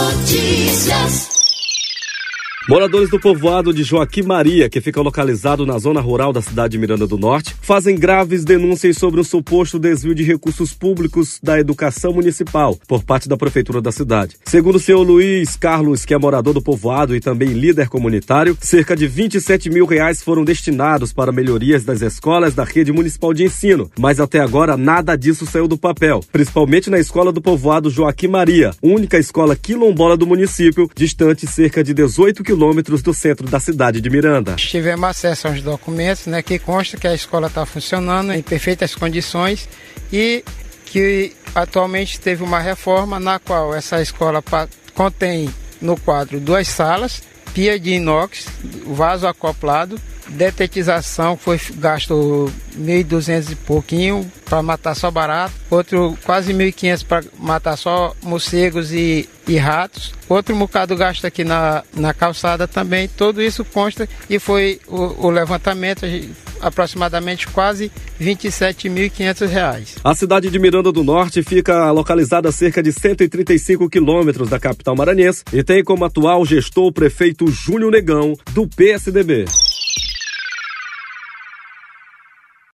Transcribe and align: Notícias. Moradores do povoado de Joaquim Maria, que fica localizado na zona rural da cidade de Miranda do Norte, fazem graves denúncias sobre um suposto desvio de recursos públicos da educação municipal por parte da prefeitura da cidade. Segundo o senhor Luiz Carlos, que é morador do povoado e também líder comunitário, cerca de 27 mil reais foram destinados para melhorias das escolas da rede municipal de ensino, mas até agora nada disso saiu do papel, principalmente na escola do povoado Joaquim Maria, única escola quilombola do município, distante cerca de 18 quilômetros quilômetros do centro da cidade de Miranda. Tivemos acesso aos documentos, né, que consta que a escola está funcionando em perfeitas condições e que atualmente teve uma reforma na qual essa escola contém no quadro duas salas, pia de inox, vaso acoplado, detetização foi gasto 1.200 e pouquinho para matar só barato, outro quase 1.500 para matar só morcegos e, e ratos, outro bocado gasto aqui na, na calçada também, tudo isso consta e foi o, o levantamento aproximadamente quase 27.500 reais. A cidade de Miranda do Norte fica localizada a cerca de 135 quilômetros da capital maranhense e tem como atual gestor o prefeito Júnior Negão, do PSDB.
Notícias. 0.00 1.39
Moradores 2.70 3.10
do 3.10 3.18
povoado 3.18 3.74
de 3.74 3.82
Joaquim 3.82 4.22
Maria, 4.22 4.70
que 4.70 4.80
fica 4.80 5.00
localizado 5.00 5.66
na 5.66 5.76
zona 5.76 6.00
rural 6.00 6.32
da 6.32 6.40
cidade 6.40 6.70
de 6.70 6.78
Miranda 6.78 7.04
do 7.04 7.18
Norte, 7.18 7.52
fazem 7.60 7.96
graves 7.96 8.44
denúncias 8.44 8.96
sobre 8.96 9.20
um 9.20 9.24
suposto 9.24 9.76
desvio 9.76 10.14
de 10.14 10.22
recursos 10.22 10.72
públicos 10.72 11.40
da 11.42 11.58
educação 11.58 12.12
municipal 12.12 12.78
por 12.86 13.02
parte 13.02 13.28
da 13.28 13.36
prefeitura 13.36 13.82
da 13.82 13.90
cidade. 13.90 14.36
Segundo 14.44 14.76
o 14.76 14.78
senhor 14.78 15.02
Luiz 15.02 15.56
Carlos, 15.56 16.04
que 16.04 16.14
é 16.14 16.18
morador 16.18 16.54
do 16.54 16.62
povoado 16.62 17.16
e 17.16 17.18
também 17.18 17.48
líder 17.48 17.88
comunitário, 17.88 18.56
cerca 18.60 18.94
de 18.94 19.08
27 19.08 19.68
mil 19.68 19.84
reais 19.84 20.22
foram 20.22 20.44
destinados 20.44 21.12
para 21.12 21.32
melhorias 21.32 21.82
das 21.82 22.02
escolas 22.02 22.54
da 22.54 22.62
rede 22.62 22.92
municipal 22.92 23.34
de 23.34 23.42
ensino, 23.42 23.90
mas 23.98 24.20
até 24.20 24.38
agora 24.38 24.76
nada 24.76 25.16
disso 25.16 25.44
saiu 25.44 25.66
do 25.66 25.76
papel, 25.76 26.20
principalmente 26.30 26.88
na 26.88 27.00
escola 27.00 27.32
do 27.32 27.42
povoado 27.42 27.90
Joaquim 27.90 28.28
Maria, 28.28 28.70
única 28.80 29.18
escola 29.18 29.56
quilombola 29.56 30.16
do 30.16 30.24
município, 30.24 30.88
distante 30.94 31.48
cerca 31.48 31.82
de 31.82 31.92
18 31.92 32.44
quilômetros 32.44 32.59
quilômetros 32.60 33.00
do 33.00 33.14
centro 33.14 33.48
da 33.48 33.58
cidade 33.58 34.02
de 34.02 34.10
Miranda. 34.10 34.54
Tivemos 34.56 35.08
acesso 35.08 35.48
aos 35.48 35.62
documentos, 35.62 36.26
né, 36.26 36.42
que 36.42 36.58
consta 36.58 36.98
que 36.98 37.08
a 37.08 37.14
escola 37.14 37.46
está 37.46 37.64
funcionando 37.64 38.34
em 38.34 38.42
perfeitas 38.42 38.94
condições 38.94 39.66
e 40.12 40.44
que 40.84 41.32
atualmente 41.54 42.20
teve 42.20 42.42
uma 42.42 42.60
reforma 42.60 43.18
na 43.18 43.38
qual 43.38 43.74
essa 43.74 44.02
escola 44.02 44.44
contém 44.94 45.48
no 45.80 45.98
quadro 45.98 46.38
duas 46.38 46.68
salas, 46.68 47.22
pia 47.54 47.80
de 47.80 47.92
inox, 47.92 48.46
vaso 48.86 49.26
acoplado, 49.26 49.98
detetização 50.30 51.36
foi 51.36 51.60
gasto 51.76 52.50
1.200 52.78 53.52
e 53.52 53.56
pouquinho 53.56 54.30
para 54.44 54.62
matar 54.62 54.94
só 54.94 55.10
barato, 55.10 55.54
outro 55.70 56.16
quase 56.24 56.52
1.500 56.52 57.04
para 57.04 57.24
matar 57.38 57.76
só 57.76 58.14
morcegos 58.22 58.92
e, 58.92 59.28
e 59.46 59.56
ratos, 59.56 60.12
outro 60.28 60.54
bocado 60.56 60.96
gasto 60.96 61.24
aqui 61.26 61.44
na, 61.44 61.82
na 61.94 62.14
calçada 62.14 62.66
também, 62.66 63.08
tudo 63.08 63.42
isso 63.42 63.64
consta 63.64 64.08
e 64.28 64.38
foi 64.38 64.80
o, 64.88 65.26
o 65.26 65.30
levantamento 65.30 66.06
aproximadamente 66.60 67.46
quase 67.48 67.90
27.500 68.20 69.46
reais. 69.46 69.94
A 70.04 70.14
cidade 70.14 70.50
de 70.50 70.58
Miranda 70.58 70.92
do 70.92 71.02
Norte 71.02 71.42
fica 71.42 71.90
localizada 71.90 72.48
a 72.48 72.52
cerca 72.52 72.82
de 72.82 72.92
135 72.92 73.88
quilômetros 73.88 74.48
da 74.48 74.58
capital 74.58 74.94
maranhense 74.94 75.42
e 75.52 75.62
tem 75.62 75.82
como 75.82 76.04
atual 76.04 76.44
gestor 76.44 76.86
o 76.86 76.92
prefeito 76.92 77.46
Júnior 77.48 77.92
Negão, 77.92 78.34
do 78.52 78.68
PSDB. 78.68 79.46